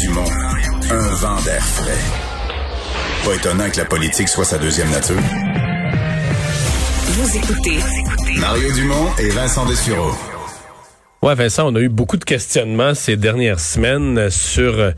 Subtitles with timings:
[0.00, 0.24] Dumont,
[0.90, 1.98] un vent d'air frais.
[3.24, 5.16] Pas étonnant que la politique soit sa deuxième nature.
[7.06, 7.78] Vous écoutez
[8.38, 10.12] Mario Dumont et Vincent Dessureau.
[11.22, 14.90] Ouais, Vincent, on a eu beaucoup de questionnements ces dernières semaines sur euh,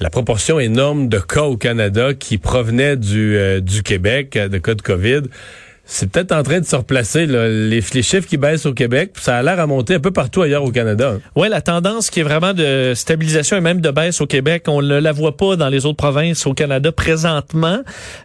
[0.00, 4.58] la proportion énorme de cas au Canada qui provenaient du, euh, du Québec, euh, de
[4.58, 5.22] cas de COVID.
[5.88, 9.12] C'est peut-être en train de se replacer, là, les, les chiffres qui baissent au Québec.
[9.20, 11.14] Ça a l'air à monter un peu partout ailleurs au Canada.
[11.36, 14.82] Oui, la tendance qui est vraiment de stabilisation et même de baisse au Québec, on
[14.82, 17.78] ne la voit pas dans les autres provinces au Canada présentement.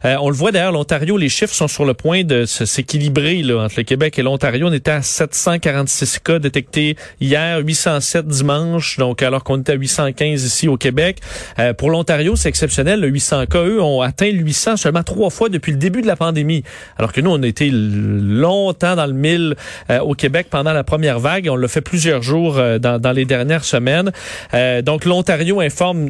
[0.06, 3.76] Euh, on le voit d'ailleurs, l'Ontario, les chiffres sont sur le point de s'équilibrer entre
[3.78, 4.68] le Québec et l'Ontario.
[4.68, 10.44] On était à 746 cas détectés hier, 807 dimanche, donc alors qu'on était à 815
[10.44, 11.20] ici au Québec.
[11.60, 13.02] Euh, pour l'Ontario, c'est exceptionnel.
[13.02, 16.08] Le 800 cas, eux, ont atteint le 800 seulement trois fois depuis le début de
[16.08, 16.64] la pandémie.
[16.98, 19.56] Alors que nous, on a été longtemps dans le mille
[19.90, 21.48] euh, au Québec pendant la première vague.
[21.52, 24.12] On l'a fait plusieurs jours euh, dans, dans, les dernières semaines.
[24.54, 26.10] Euh, donc l'Ontario informe,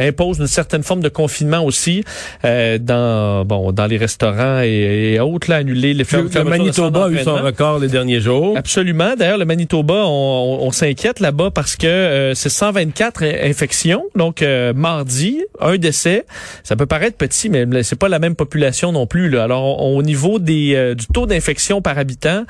[0.00, 2.04] impose une certaine forme de confinement aussi
[2.42, 6.44] dans bon dans les restaurants et, et autres là annuler les fermetures.
[6.44, 8.56] Le Manitoba a eu son record les derniers jours.
[8.56, 9.14] Absolument.
[9.16, 14.04] D'ailleurs, le Manitoba, on, on, s'inquiète là-bas parce que c'est 124 infections.
[14.14, 16.26] Donc mardi, un décès.
[16.62, 19.30] Ça peut paraître petit, mais c'est pas la même population non plus.
[19.30, 19.44] Là.
[19.44, 22.44] Alors au niveau euh, du taux d'infection par habitant,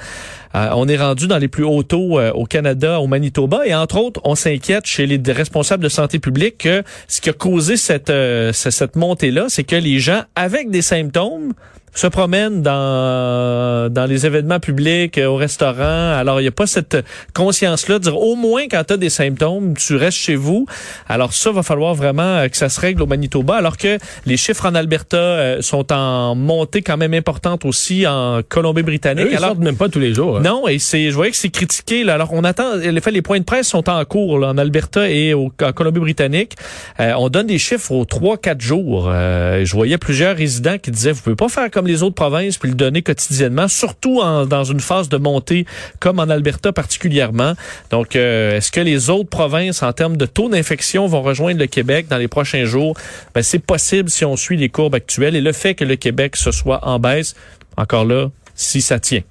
[0.56, 3.74] euh, on est rendu dans les plus hauts taux euh, au Canada, au Manitoba, et
[3.74, 7.76] entre autres, on s'inquiète chez les responsables de santé publique que ce qui a causé
[7.76, 8.12] cette,
[8.52, 11.52] cette montée-là, c'est que les gens avec des symptômes
[11.96, 16.12] se promènent dans dans les événements publics, au restaurant.
[16.12, 16.98] Alors il n'y a pas cette
[17.34, 20.66] conscience-là de dire au moins quand tu as des symptômes, tu restes chez vous.
[21.08, 24.66] Alors ça va falloir vraiment que ça se règle au Manitoba, alors que les chiffres
[24.66, 29.28] en Alberta euh, sont en montée quand même importante aussi en Colombie-Britannique.
[29.30, 30.38] Ils alors sortent même pas tous les jours.
[30.38, 30.40] Hein.
[30.46, 32.04] Non, et c'est je voyais que c'est critiqué.
[32.04, 32.14] Là.
[32.14, 32.76] Alors on attend.
[32.76, 36.54] Les les points de presse sont en cours là, en Alberta et au, en Colombie-Britannique.
[37.00, 39.08] Euh, on donne des chiffres aux trois quatre jours.
[39.10, 42.58] Euh, je voyais plusieurs résidents qui disaient vous pouvez pas faire comme les autres provinces
[42.58, 45.66] puis le donner quotidiennement, surtout en, dans une phase de montée
[45.98, 47.54] comme en Alberta particulièrement.
[47.90, 51.66] Donc, euh, est-ce que les autres provinces, en termes de taux d'infection, vont rejoindre le
[51.66, 52.96] Québec dans les prochains jours?
[53.34, 56.36] Ben, c'est possible si on suit les courbes actuelles et le fait que le Québec
[56.36, 57.34] se soit en baisse,
[57.76, 59.22] encore là, si ça tient.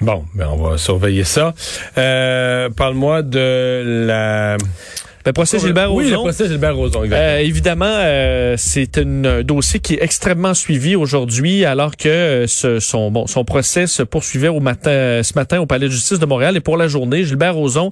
[0.00, 1.54] Bon, ben on va surveiller ça.
[1.98, 4.56] Euh, Parle-moi de la
[5.26, 9.94] le procès Gilbert oui, le procès Gilbert Rozon, euh, évidemment, euh, c'est un dossier qui
[9.94, 14.60] est extrêmement suivi aujourd'hui, alors que euh, ce, son, bon, son procès se poursuivait au
[14.60, 16.56] matin, ce matin au Palais de justice de Montréal.
[16.56, 17.90] Et pour la journée, Gilbert Rozon,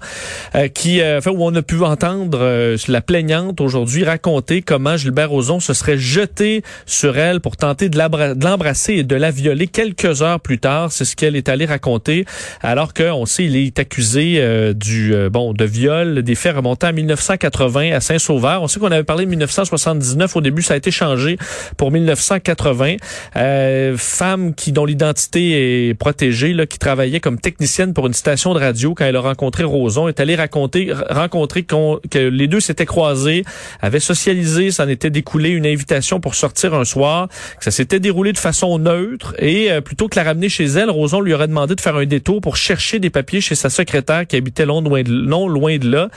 [0.75, 5.75] qui, enfin, où on a pu entendre la plaignante aujourd'hui raconter comment Gilbert Rozon se
[5.75, 10.59] serait jeté sur elle pour tenter de l'embrasser et de la violer quelques heures plus
[10.59, 10.93] tard.
[10.93, 12.25] C'est ce qu'elle est allée raconter,
[12.63, 14.43] alors qu'on sait il est accusé
[14.75, 18.63] du bon de viol, des faits remontant à 19 1980 à Saint-Sauveur.
[18.63, 20.37] On sait qu'on avait parlé de 1979.
[20.37, 21.37] Au début, ça a été changé
[21.77, 22.97] pour 1980.
[23.37, 28.55] Euh, femme qui dont l'identité est protégée, là, qui travaillait comme technicienne pour une station
[28.55, 32.87] de radio quand elle a rencontré Roson, est allée raconter, rencontrer que les deux s'étaient
[32.87, 33.45] croisés,
[33.81, 38.01] avaient socialisé, ça en était découlé une invitation pour sortir un soir, que ça s'était
[38.01, 41.49] déroulé de façon neutre et euh, plutôt que la ramener chez elle, Roson lui aurait
[41.49, 44.83] demandé de faire un détour pour chercher des papiers chez sa secrétaire qui habitait loin
[44.83, 46.09] de, non loin de là.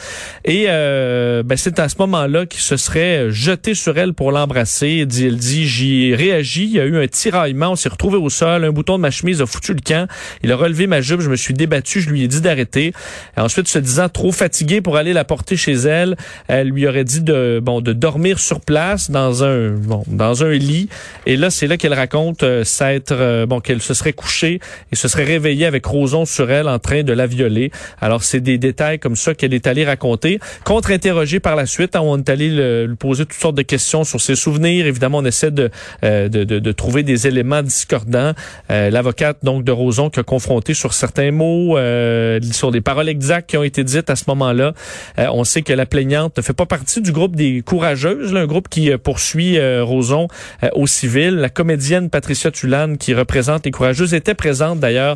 [0.46, 4.32] Et euh, euh, ben, c'est à ce moment-là qu'il se serait jeté sur elle pour
[4.32, 5.00] l'embrasser.
[5.02, 8.30] Elle dit j'y ai réagi, il y a eu un tiraillement, on s'est retrouvé au
[8.30, 10.08] sol, un bouton de ma chemise a foutu le camp,
[10.44, 12.94] il a relevé ma jupe, je me suis débattu, je lui ai dit d'arrêter.
[13.38, 16.18] Ensuite, se disant trop fatigué pour aller la porter chez elle,
[16.48, 20.52] elle lui aurait dit de bon de dormir sur place dans un bon dans un
[20.52, 20.90] lit.
[21.26, 24.60] Et là, c'est là qu'elle raconte euh, s'être euh, bon qu'elle se serait couchée
[24.92, 27.72] et se serait réveillée avec Roson sur elle en train de la violer.
[28.00, 30.40] Alors c'est des détails comme ça qu'elle est allée raconter
[30.82, 31.96] contre-interrogé par la suite.
[31.96, 34.88] On est allé le- lui poser toutes sortes de questions sur ses souvenirs.
[34.88, 35.70] Évidemment, on essaie de,
[36.04, 38.32] euh, de, de, de trouver des éléments discordants.
[38.72, 43.10] Euh, L'avocate donc de Roson qui a confronté sur certains mots, euh, sur des paroles
[43.10, 44.74] exactes qui ont été dites à ce moment-là.
[45.20, 48.40] Euh, on sait que la plaignante ne fait pas partie du groupe des courageuses, là,
[48.40, 50.28] un groupe qui euh, poursuit euh, Roson
[50.74, 51.36] au civil.
[51.36, 55.16] La comédienne Patricia Tulane, qui représente les courageuses, était présente d'ailleurs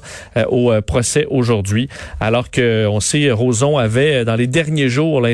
[0.50, 1.90] au procès aujourd'hui,
[2.20, 5.32] alors que on sait Roson avait dans les derniers jours là,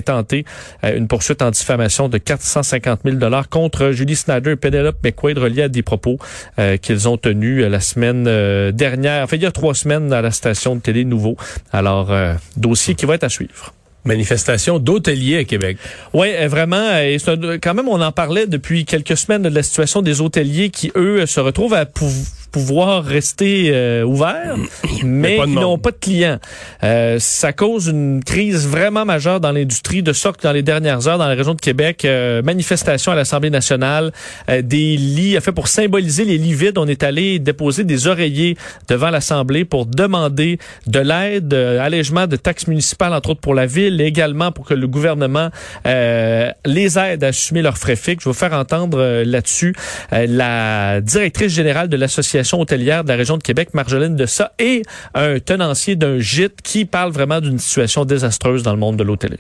[0.84, 5.38] euh, une poursuite en diffamation de 450 000 dollars contre Julie Snyder et Penelope McQuaid
[5.38, 6.18] reliés à des propos
[6.60, 8.24] euh, qu'ils ont tenus euh, la semaine
[8.72, 11.36] dernière, enfin il y a trois semaines à la station de télé Nouveau.
[11.72, 12.12] Alors
[12.58, 13.74] dossier qui va être à suivre.
[14.04, 15.78] Manifestation d'hôteliers à Québec.
[16.14, 16.98] Oui, vraiment.
[16.98, 17.18] Et
[17.62, 21.26] quand même, on en parlait depuis quelques semaines de la situation des hôteliers qui, eux,
[21.28, 22.06] se retrouvent à pou-
[22.52, 24.58] pouvoir rester euh, ouverts,
[25.04, 25.50] mais, monde.
[25.52, 26.40] n'ont pas de clients.
[26.84, 31.08] Euh, ça cause une crise vraiment majeure dans l'industrie, de sorte que dans les dernières
[31.08, 34.12] heures, dans la région de Québec, euh, manifestation à l'Assemblée nationale,
[34.50, 38.08] euh, des lits, en fait, pour symboliser les lits vides, on est allé déposer des
[38.08, 38.58] oreillers
[38.88, 43.66] devant l'Assemblée pour demander de l'aide, euh, allègement de taxes municipales, entre autres pour la
[43.66, 45.50] ville, et également pour que le gouvernement
[45.86, 48.24] euh, les aide à assumer leurs frais fixes.
[48.24, 49.74] Je vais vous faire entendre là-dessus
[50.14, 54.82] euh, la directrice générale de l'Association hôtelière de la région de Québec, Marjolaine Dessa, et
[55.14, 59.40] un tenancier d'un gîte qui parle vraiment d'une situation désastreuse dans le monde de l'hôtellerie.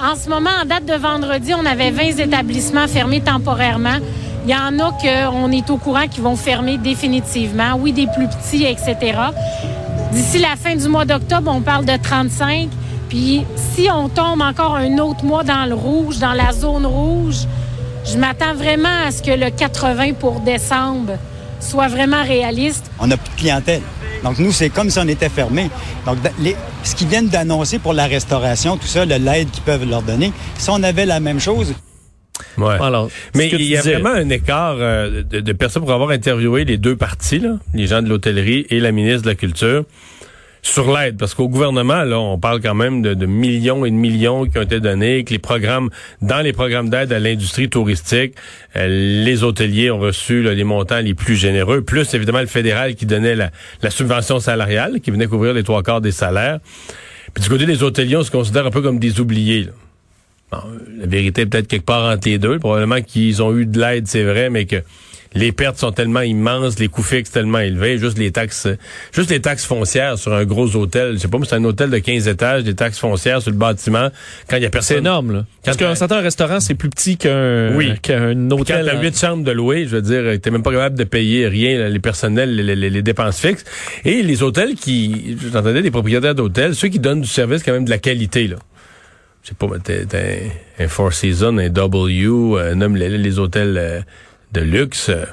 [0.00, 3.98] En ce moment, en date de vendredi, on avait 20 établissements fermés temporairement.
[4.44, 7.74] Il y en a qu'on est au courant qui vont fermer définitivement.
[7.78, 9.18] Oui, des plus petits, etc.
[10.12, 12.68] D'ici la fin du mois d'octobre, on parle de 35.
[13.08, 17.46] Puis si on tombe encore un autre mois dans le rouge, dans la zone rouge,
[18.04, 21.12] je m'attends vraiment à ce que le 80 pour décembre
[21.62, 22.90] soit vraiment réaliste.
[22.98, 23.82] on n'a plus de clientèle.
[24.24, 25.68] Donc, nous, c'est comme si on était fermé.
[26.06, 29.88] Donc, les- ce qu'ils viennent d'annoncer pour la restauration, tout ça, le- l'aide qu'ils peuvent
[29.88, 31.74] leur donner, si on avait la même chose,
[32.58, 32.76] Ouais.
[32.80, 33.94] Alors, Mais il y a disais.
[33.94, 37.86] vraiment un écart euh, de, de personnes pour avoir interviewé les deux parties, là, les
[37.86, 39.84] gens de l'hôtellerie et la ministre de la Culture,
[40.62, 41.18] sur l'aide.
[41.18, 44.58] Parce qu'au gouvernement, là, on parle quand même de, de millions et de millions qui
[44.58, 45.90] ont été donnés, que les programmes,
[46.22, 48.34] dans les programmes d'aide à l'industrie touristique,
[48.76, 48.86] euh,
[49.24, 53.06] les hôteliers ont reçu là, les montants les plus généreux, plus évidemment le fédéral qui
[53.06, 53.50] donnait la,
[53.82, 56.60] la subvention salariale, qui venait couvrir les trois quarts des salaires.
[57.34, 59.64] Puis du côté des hôteliers, on se considère un peu comme des oubliés.
[59.64, 59.72] là.
[60.52, 60.58] Bon,
[60.98, 62.58] la vérité est peut-être quelque part entre les deux.
[62.58, 64.76] Probablement qu'ils ont eu de l'aide, c'est vrai, mais que
[65.34, 68.68] les pertes sont tellement immenses, les coûts fixes tellement élevés, juste les taxes,
[69.12, 71.14] juste les taxes foncières sur un gros hôtel.
[71.14, 73.56] Je sais pas, mais c'est un hôtel de 15 étages, des taxes foncières sur le
[73.56, 74.08] bâtiment
[74.48, 74.98] quand il y a C'est personne.
[74.98, 75.44] énorme, là.
[75.64, 77.92] Parce Quand qu'un certain restaurant, c'est plus petit qu'un Oui.
[78.02, 78.86] qu'un Quand hôtel.
[78.86, 79.00] t'as hein.
[79.02, 81.98] huit chambres de louer, je veux dire, t'es même pas capable de payer rien, les
[82.00, 83.64] personnels, les, les- les dépenses fixes.
[84.04, 87.84] Et les hôtels qui, j'entendais des propriétaires d'hôtels, ceux qui donnent du service quand même
[87.84, 88.56] de la qualité, là.
[89.42, 93.76] Je sais pas, mais un, un Four Seasons, un W, euh, nomme les, les hôtels
[93.76, 94.00] euh,
[94.52, 95.08] de luxe.
[95.08, 95.24] euh.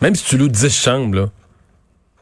[0.00, 1.26] Même si tu loues 10 chambres, là,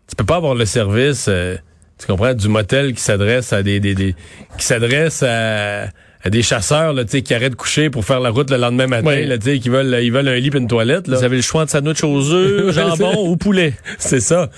[0.09, 1.57] tu peux pas avoir le service, euh,
[1.99, 4.15] tu comprends, du motel qui s'adresse à des, des, des-
[4.59, 5.85] qui s'adresse à,
[6.23, 8.57] à des chasseurs, là, tu sais, qui arrêtent de coucher pour faire la route le
[8.59, 9.27] lendemain matin, Oui.
[9.27, 11.17] là, tu sais, qui veulent, ils veulent un lit et une toilette, là.
[11.19, 13.75] Vous avez le choix de sandwich aux œufs, jambon ou poulet.
[13.99, 14.51] C'est ça.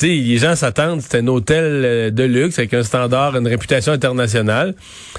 [0.00, 3.92] Sais, les gens s'attendent, c'est un hôtel euh, de luxe avec un standard, une réputation
[3.92, 4.74] internationale.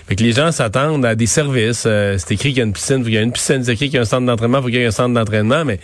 [0.07, 1.83] Fait que les gens s'attendent à des services.
[1.85, 3.73] Euh, c'est écrit qu'il y a une piscine, faut qu'il y a une piscine, c'est
[3.73, 5.79] écrit qu'il y a un centre d'entraînement, faut qu'il y ait un centre d'entraînement, mais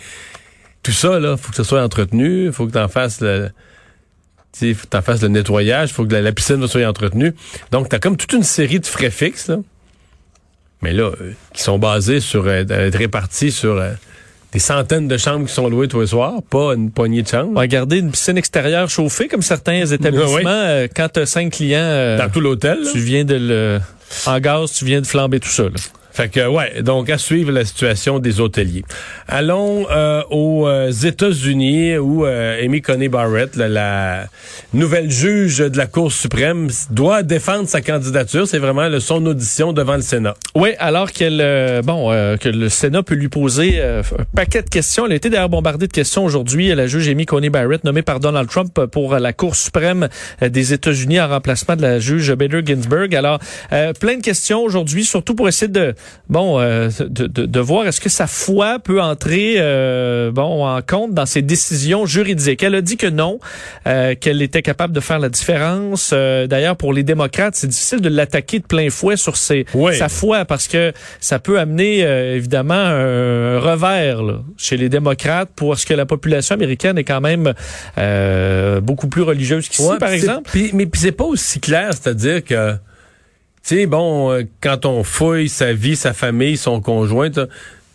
[0.82, 3.50] tout ça, là, faut que ce soit entretenu, faut que tu en fasses le.
[4.50, 7.34] Tu sais, faut que t'en fasses le nettoyage, faut que la, piscine soit entretenue.
[7.70, 9.58] Donc, t'as comme toute une série de frais fixes, là.
[10.82, 13.80] Mais là, euh, qui sont basés sur, euh, répartis sur
[14.52, 17.62] des centaines de chambres qui sont louées tous les soirs, pas une poignée de chambres.
[17.66, 20.34] Garder une piscine extérieure chauffée, comme certains établissements.
[20.36, 20.42] Oui.
[20.46, 23.80] euh, quand tu as cinq clients, euh, Dans tout l'hôtel, tu viens de le...
[24.26, 25.64] En gaz, tu viens de flamber tout ça.
[25.64, 25.70] là.
[26.18, 28.82] Fait que ouais, donc à suivre la situation des hôteliers.
[29.28, 34.26] Allons euh, aux euh, États-Unis où euh, Amy Coney Barrett, la, la
[34.72, 38.48] nouvelle juge de la Cour suprême, doit défendre sa candidature.
[38.48, 40.34] C'est vraiment le- son audition devant le Sénat.
[40.56, 44.62] Oui, alors qu'elle, euh, bon, euh, que le Sénat peut lui poser euh, un paquet
[44.62, 45.06] de questions.
[45.06, 46.74] Elle a été d'ailleurs bombardée de questions aujourd'hui.
[46.74, 50.08] La juge Amy Coney Barrett, nommée par Donald Trump pour la Cour suprême
[50.42, 53.14] des États-Unis en remplacement de la juge Bader Ginsburg.
[53.14, 53.38] Alors,
[54.00, 55.94] plein de questions aujourd'hui, surtout pour essayer de,
[56.28, 60.80] bon, euh, de, de, de voir est-ce que sa foi peut entrer, euh, bon, en
[60.82, 62.62] compte dans ses décisions juridiques.
[62.62, 63.38] Elle a dit que non,
[63.86, 66.10] euh, qu'elle était capable de faire la différence.
[66.12, 69.96] Euh, d'ailleurs, pour les démocrates, c'est difficile de l'attaquer de plein fouet sur ses, Oui.
[69.96, 75.50] sa foi parce que ça peut amener euh, évidemment un revers là, chez les démocrates
[75.56, 77.52] pour ce que la population américaine est quand même
[77.98, 80.50] euh, beaucoup plus religieuse qu'ici, Ouais, par exemple.
[80.74, 82.74] mais puis c'est pas aussi clair, c'est-à-dire que
[83.68, 87.28] tu sais, bon, euh, quand on fouille sa vie, sa famille, son conjoint,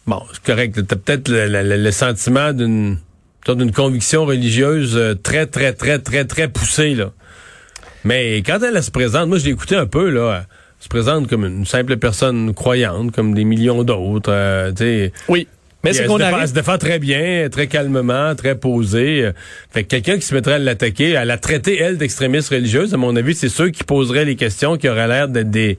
[0.06, 0.80] bon, c'est correct.
[0.88, 3.00] T'as peut-être le, sentiment d'une
[3.48, 7.12] d'une conviction religieuse euh, très, très, très, très, très poussée, là.
[8.04, 10.46] Mais quand elle, se présente, moi, je l'ai écouté un peu, là.
[10.46, 15.10] Elle se présente comme une simple personne croyante, comme des millions d'autres, euh.
[15.28, 15.48] Oui.
[15.84, 16.42] Mais elle qu'on se défend- arrive...
[16.44, 19.26] elle se défend très bien, très calmement, très posée.
[19.26, 19.32] Euh,
[19.72, 22.98] Fait que quelqu'un qui se mettrait à l'attaquer, elle a traité, elle, d'extrémiste religieuse, à
[22.98, 25.78] mon avis, c'est ceux qui poseraient les questions qui auraient l'air d'être des,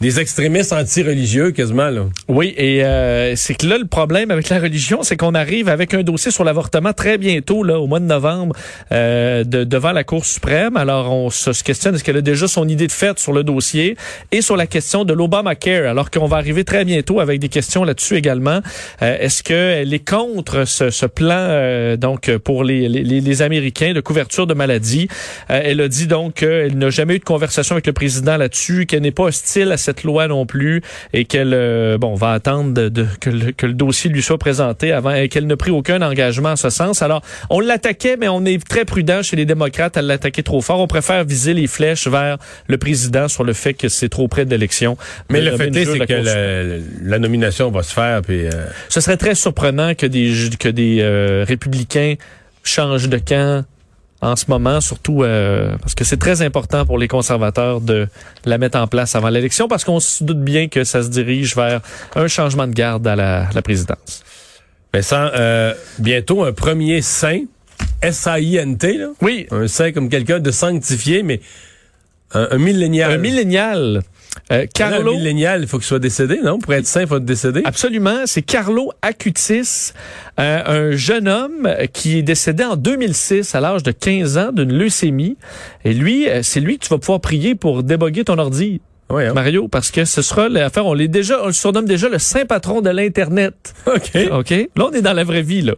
[0.00, 2.02] des extrémistes anti-religieux, quasiment, là.
[2.28, 5.94] Oui, et euh, c'est que là, le problème avec la religion, c'est qu'on arrive avec
[5.94, 8.54] un dossier sur l'avortement très bientôt, là, au mois de novembre,
[8.92, 10.76] euh, de- devant la Cour suprême.
[10.76, 13.96] Alors, on se, questionne, est-ce qu'elle a déjà son idée de fait sur le dossier
[14.32, 17.82] et sur la question de l'Obamacare, alors qu'on va arriver très bientôt avec des questions
[17.82, 18.60] là-dessus également.
[19.00, 23.94] Euh, est-ce qu'elle est contre ce, ce plan, euh, donc, pour les, les, les Américains
[23.94, 25.08] de couverture de maladies?
[25.50, 28.84] Euh, elle a dit donc qu'elle n'a jamais eu de conversation avec le président là-dessus,
[28.84, 32.72] qu'elle n'est pas hostile à cette loi non plus et qu'elle euh, bon va attendre
[32.74, 35.70] de, de- que, le, que le dossier lui soit présenté avant et qu'elle n'a pris
[35.70, 37.02] aucun engagement en ce sens.
[37.02, 40.80] Alors, on l'attaquait, mais on est très prudent chez les démocrates à l'attaquer trop fort.
[40.80, 44.44] On préfère viser les flèches vers le président sur le fait que c'est trop près
[44.44, 44.96] de l'élection.
[45.30, 48.46] Mais le fait est, c'est que la, la nomination va se faire, puis...
[48.46, 48.50] euh,
[48.88, 52.14] Ce serait très surprenant que des que des euh, républicains
[52.64, 53.64] changent de camp
[54.22, 58.08] en ce moment, surtout euh, parce que c'est très important pour les conservateurs de
[58.44, 61.54] la mettre en place avant l'élection, parce qu'on se doute bien que ça se dirige
[61.54, 61.80] vers
[62.14, 64.24] un changement de garde à la, la présidence.
[64.94, 67.40] Vincent, euh, bientôt un premier saint,
[68.02, 69.08] S-A-I-N-T, là.
[69.20, 71.40] Oui, Un saint comme quelqu'un de sanctifié, mais
[72.32, 73.12] un, un millénial.
[73.12, 74.02] un millénial.
[74.52, 76.58] Euh, Carlo, Un millénial, il faut qu'il soit décédé, non?
[76.58, 77.62] Pour être saint, il faut être décédé.
[77.64, 79.92] Absolument, c'est Carlo Acutis,
[80.38, 84.72] euh, un jeune homme qui est décédé en 2006 à l'âge de 15 ans d'une
[84.72, 85.36] leucémie.
[85.84, 88.80] Et lui, euh, c'est lui que tu vas pouvoir prier pour déboguer ton ordi.
[89.08, 89.34] Oui, hein?
[89.34, 92.44] Mario, parce que ce sera l'affaire, on l'est déjà, on le surnomme déjà le saint
[92.44, 93.74] patron de l'Internet.
[93.86, 94.10] OK.
[94.32, 94.50] OK?
[94.50, 95.74] Là, on est dans la vraie vie, là.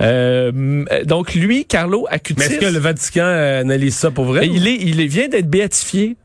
[0.00, 4.48] Euh, donc, lui, Carlo Acutis, Mais est-ce que le Vatican euh, analyse ça pour vrai?
[4.50, 6.16] il, est, il vient d'être béatifié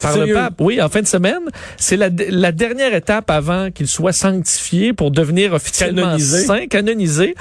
[0.00, 0.54] par le pape.
[0.60, 1.40] Oui, en fin de semaine.
[1.76, 6.38] C'est la, la dernière étape avant qu'il soit sanctifié pour devenir officiellement Canonisé.
[6.44, 7.34] saint, canonisé.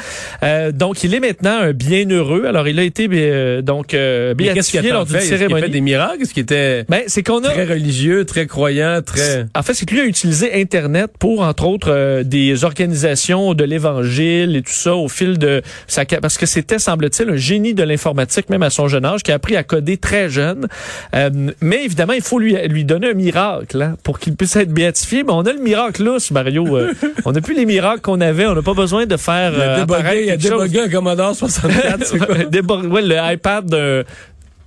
[0.44, 2.46] Euh, donc, il est maintenant un bienheureux.
[2.46, 5.64] Alors, il a été euh, donc euh, béatifié lors d'une a cérémonie.
[5.64, 6.22] fait des miracles?
[6.24, 9.46] Est-ce qu'il était Ben, c'est qu'on a très religieux, très croyant, très...
[9.56, 13.64] en fait, c'est que lui a utilisé Internet pour, entre autres, euh, des organisations de
[13.64, 16.06] l'Évangile et tout ça au fil de sa...
[16.06, 19.36] Parce que c'était, semble-t-il, un génie de l'informatique, même à son jeune âge, qui a
[19.36, 20.68] appris à coder très jeune.
[21.16, 21.30] Euh,
[21.62, 25.24] mais évidemment, il faut lui, lui donner un miracle hein, pour qu'il puisse être béatifié.
[25.24, 26.78] Mais on a le miracle lousse, Mario.
[26.78, 26.94] Euh,
[27.26, 28.46] on n'a plus les miracles qu'on avait.
[28.46, 30.24] On n'a pas besoin de faire Il a euh, débogué,
[30.72, 32.36] il a un Commodore 64, c'est quoi?
[32.52, 33.66] Débor- ouais, le iPad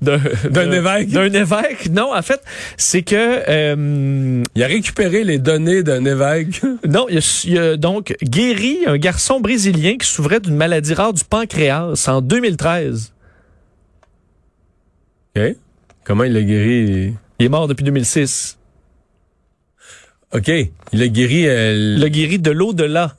[0.00, 1.10] d'un évêque.
[1.10, 1.90] D'un évêque.
[1.90, 2.40] Non, en fait,
[2.76, 3.14] c'est que
[3.48, 6.60] euh, Il a récupéré les données d'un évêque.
[6.88, 11.12] non, il a, il a donc guéri un garçon brésilien qui souffrait d'une maladie rare
[11.12, 13.12] du pancréas en 2013.
[15.36, 15.42] OK.
[16.04, 17.14] Comment il l'a guéri?
[17.38, 18.58] Il est mort depuis 2006.
[20.34, 20.50] OK.
[20.92, 21.46] Il a guéri...
[21.48, 23.14] euh, Il a guéri de l'au-delà.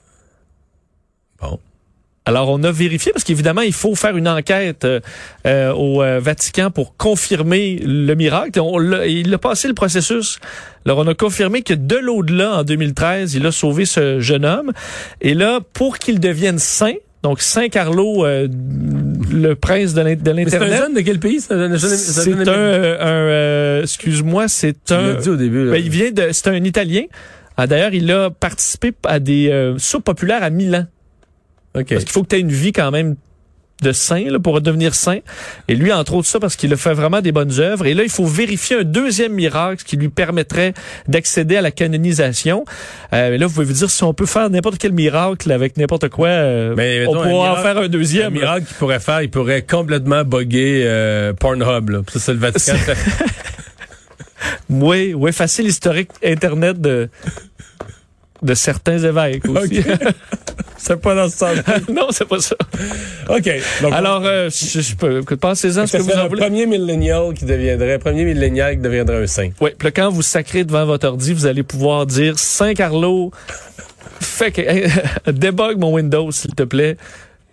[1.40, 1.58] Bon.
[2.26, 5.00] Alors, on a vérifié parce qu'évidemment, il faut faire une enquête euh,
[5.46, 8.60] euh, au Vatican pour confirmer le miracle.
[8.60, 10.38] On l'a- il a passé le processus.
[10.84, 14.72] Alors, on a confirmé que de l'au-delà, en 2013, il a sauvé ce jeune homme.
[15.22, 18.46] Et là, pour qu'il devienne saint, donc Saint Carlo, euh,
[19.32, 21.40] le prince de l'in- de Mais c'est un l'Internet, jeune de quel pays?
[21.40, 25.64] C'est un c'est un, euh, un, euh, excuse-moi, c'est un, dit au début.
[25.66, 25.72] là.
[25.72, 27.02] ben, il vient de, c'est un Italien.
[27.56, 30.86] Ah, D'ailleurs, il a participé à des euh, soupes populaires à Milan.
[31.74, 31.86] OK.
[31.88, 33.16] Parce qu'il faut que tu aies une vie quand même
[33.82, 35.18] de saint là, pour devenir saint.
[35.68, 37.86] Et lui, entre autres, ça parce qu'il a fait vraiment des bonnes œuvres.
[37.86, 40.74] Et là, il faut vérifier un deuxième miracle qui lui permettrait
[41.08, 42.64] d'accéder à la canonisation.
[43.12, 45.76] Euh, mais là, vous pouvez vous dire, si on peut faire n'importe quel miracle avec
[45.76, 48.32] n'importe quoi, euh, Mais, on pourra en faire un Un deuxième.
[48.32, 51.90] miracle qu'il pourrait faire, il pourrait complètement bugger euh, Pornhub.
[51.90, 52.00] Là.
[52.12, 52.74] Ça, c'est le Vatican.
[54.68, 57.08] Oui, oui, facile historique Internet de,
[58.42, 59.82] de certains évêques aussi.
[60.90, 61.56] c'est pas dans ce sens.
[61.88, 62.56] non, c'est pas ça.
[63.28, 63.50] OK.
[63.82, 66.40] Donc, Alors, euh, je, je peux, pensez-en ce que vous en le voulez.
[66.40, 69.50] premier millénial qui deviendrait, premier millénial qui deviendrait un saint.
[69.60, 73.30] Oui, puis quand vous sacrez devant votre ordi, vous allez pouvoir dire Saint Carlo,
[74.20, 76.96] fais que, débug mon Windows, s'il te plaît.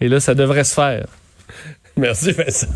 [0.01, 1.05] Et là, ça devrait se faire.
[1.95, 2.67] Merci, Vincent.